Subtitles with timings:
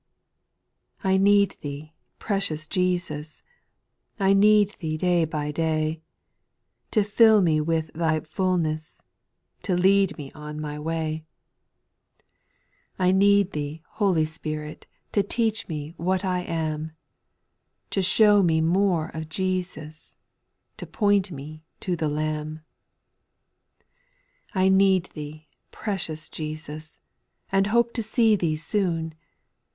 [1.03, 1.05] 6.
[1.05, 3.43] I need Thee, precious Jesus
[4.19, 6.01] I I need Thee day by day,
[6.89, 9.03] To fill me with Thy fullness,
[9.61, 11.27] to lead me on my way;
[12.17, 12.25] SPIRITUAL
[12.97, 16.93] SONGS 279 I need Thy Holy Spirit to teacb me what I am,
[17.91, 20.17] To show me more of Jesus,
[20.77, 22.61] to point me to the Lamb, j
[24.45, 24.51] 6.
[24.55, 26.97] I need Thee, x^recious Jesus
[27.51, 29.13] I and hope to see Thee soon.